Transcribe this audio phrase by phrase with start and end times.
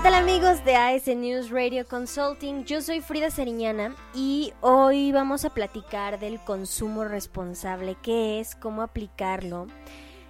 [0.00, 2.64] ¿Qué tal amigos de AS News Radio Consulting?
[2.64, 8.80] Yo soy Frida Seriñana y hoy vamos a platicar del consumo responsable, qué es, cómo
[8.80, 9.66] aplicarlo.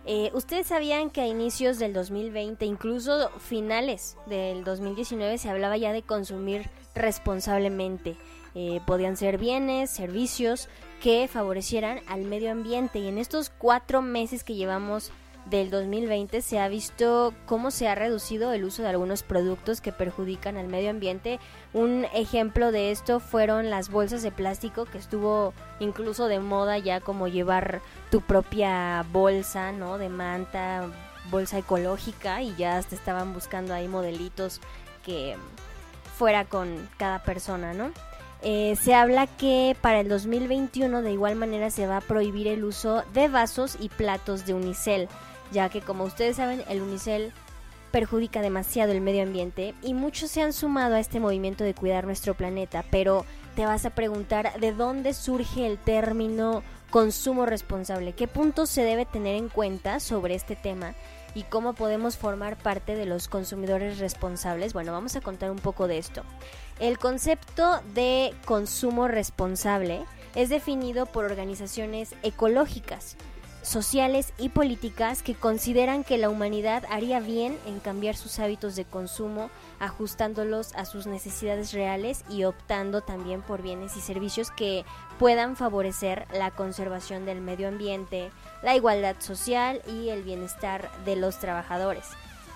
[0.07, 5.93] Eh, Ustedes sabían que a inicios del 2020, incluso finales del 2019, se hablaba ya
[5.93, 8.17] de consumir responsablemente.
[8.57, 10.69] Eh, podían ser bienes, servicios
[11.01, 15.13] que favorecieran al medio ambiente y en estos cuatro meses que llevamos
[15.51, 19.93] del 2020 se ha visto cómo se ha reducido el uso de algunos productos que
[19.93, 21.41] perjudican al medio ambiente.
[21.75, 27.01] Un ejemplo de esto fueron las bolsas de plástico que estuvo incluso de moda ya
[27.01, 29.99] como llevar tu propia bolsa, ¿no?
[29.99, 30.87] De manta,
[31.31, 34.61] bolsa ecológica y ya hasta estaban buscando ahí modelitos
[35.05, 35.37] que
[36.17, 37.91] fuera con cada persona, ¿no?
[38.43, 42.65] Eh, se habla que para el 2021 de igual manera se va a prohibir el
[42.65, 45.09] uso de vasos y platos de unicel
[45.53, 47.33] ya que como ustedes saben el unicel
[47.91, 52.05] perjudica demasiado el medio ambiente y muchos se han sumado a este movimiento de cuidar
[52.05, 53.25] nuestro planeta, pero
[53.57, 59.07] te vas a preguntar de dónde surge el término consumo responsable, qué puntos se debe
[59.07, 60.95] tener en cuenta sobre este tema
[61.35, 64.73] y cómo podemos formar parte de los consumidores responsables.
[64.73, 66.23] Bueno, vamos a contar un poco de esto.
[66.81, 73.17] El concepto de consumo responsable es definido por organizaciones ecológicas
[73.63, 78.85] sociales y políticas que consideran que la humanidad haría bien en cambiar sus hábitos de
[78.85, 84.85] consumo, ajustándolos a sus necesidades reales y optando también por bienes y servicios que
[85.19, 88.31] puedan favorecer la conservación del medio ambiente,
[88.63, 92.05] la igualdad social y el bienestar de los trabajadores.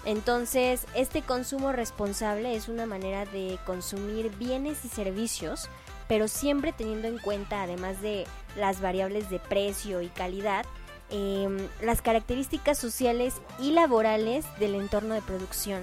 [0.06, 5.68] Entonces, este consumo responsable es una manera de consumir bienes y servicios,
[6.08, 8.26] pero siempre teniendo en cuenta, además de
[8.56, 10.66] las variables de precio y calidad,
[11.10, 15.82] Em, las características sociales y laborales del entorno de producción,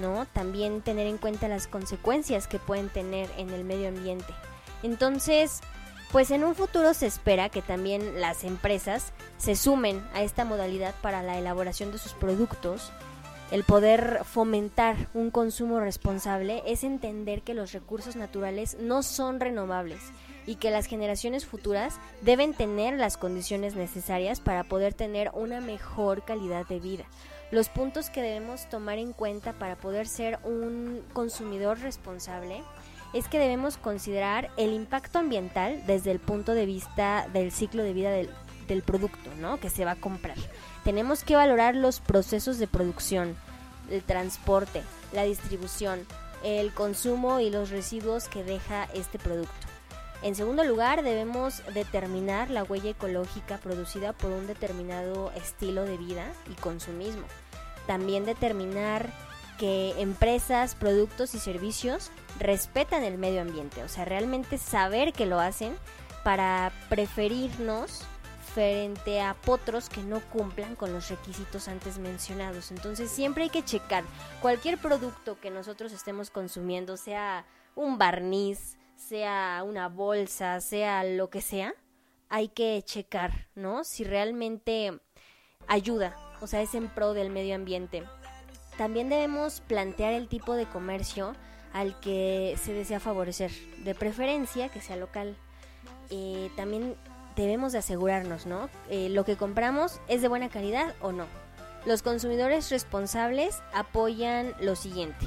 [0.00, 0.26] ¿no?
[0.26, 4.32] También tener en cuenta las consecuencias que pueden tener en el medio ambiente.
[4.82, 5.60] Entonces,
[6.12, 10.94] pues en un futuro se espera que también las empresas se sumen a esta modalidad
[11.00, 12.92] para la elaboración de sus productos.
[13.50, 20.00] El poder fomentar un consumo responsable es entender que los recursos naturales no son renovables
[20.46, 26.24] y que las generaciones futuras deben tener las condiciones necesarias para poder tener una mejor
[26.24, 27.04] calidad de vida.
[27.50, 32.62] Los puntos que debemos tomar en cuenta para poder ser un consumidor responsable
[33.12, 37.92] es que debemos considerar el impacto ambiental desde el punto de vista del ciclo de
[37.92, 38.30] vida del,
[38.84, 39.58] producto ¿no?
[39.58, 40.36] que se va a comprar.
[40.84, 43.34] Tenemos que valorar los procesos de producción,
[43.90, 46.06] el transporte, la distribución,
[46.44, 49.59] el consumo y los residuos que deja este producto.
[50.22, 56.30] En segundo lugar, debemos determinar la huella ecológica producida por un determinado estilo de vida
[56.50, 57.24] y consumismo.
[57.86, 59.10] También determinar
[59.58, 65.40] que empresas, productos y servicios respetan el medio ambiente, o sea, realmente saber que lo
[65.40, 65.74] hacen
[66.22, 68.02] para preferirnos
[68.54, 72.70] frente a potros que no cumplan con los requisitos antes mencionados.
[72.70, 74.04] Entonces siempre hay que checar
[74.42, 77.44] cualquier producto que nosotros estemos consumiendo, sea
[77.74, 81.74] un barniz, sea una bolsa, sea lo que sea,
[82.28, 83.82] hay que checar, ¿no?
[83.82, 85.00] Si realmente
[85.66, 88.04] ayuda, o sea, es en pro del medio ambiente.
[88.76, 91.34] También debemos plantear el tipo de comercio
[91.72, 93.50] al que se desea favorecer,
[93.84, 95.36] de preferencia que sea local.
[96.10, 96.96] Eh, también
[97.36, 98.68] debemos de asegurarnos, ¿no?
[98.90, 101.26] Eh, lo que compramos es de buena calidad o no.
[101.86, 105.26] Los consumidores responsables apoyan lo siguiente.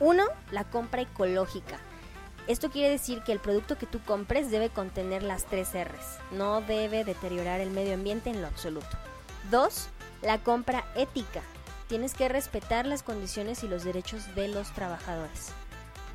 [0.00, 1.78] Uno, la compra ecológica.
[2.50, 6.18] Esto quiere decir que el producto que tú compres debe contener las tres R's.
[6.32, 8.88] No debe deteriorar el medio ambiente en lo absoluto.
[9.52, 9.86] Dos,
[10.20, 11.42] la compra ética.
[11.86, 15.52] Tienes que respetar las condiciones y los derechos de los trabajadores.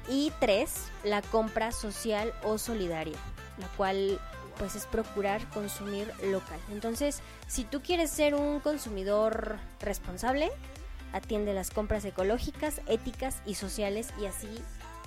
[0.09, 3.17] Y tres, la compra social o solidaria,
[3.57, 4.19] la cual
[4.57, 6.59] pues es procurar consumir local.
[6.69, 10.51] Entonces, si tú quieres ser un consumidor responsable,
[11.13, 14.49] atiende las compras ecológicas, éticas y sociales y así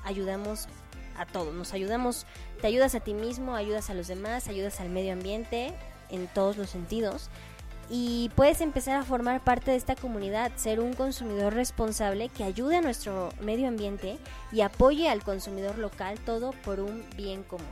[0.04, 0.68] ayudamos
[1.18, 1.54] a todos.
[1.54, 2.26] Nos ayudamos,
[2.60, 5.74] te ayudas a ti mismo, ayudas a los demás, ayudas al medio ambiente
[6.10, 7.30] en todos los sentidos
[7.90, 12.76] y puedes empezar a formar parte de esta comunidad, ser un consumidor responsable que ayude
[12.76, 14.18] a nuestro medio ambiente
[14.52, 17.66] y apoye al consumidor local, todo por un bien común.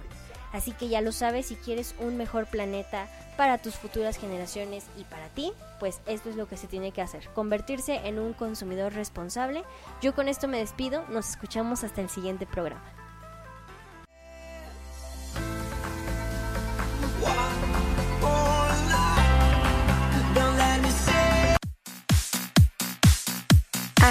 [0.52, 5.04] Así que ya lo sabes, si quieres un mejor planeta para tus futuras generaciones y
[5.04, 8.94] para ti, pues esto es lo que se tiene que hacer, convertirse en un consumidor
[8.94, 9.64] responsable.
[10.00, 13.05] Yo con esto me despido, nos escuchamos hasta el siguiente programa.